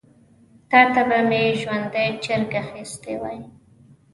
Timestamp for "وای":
3.21-3.39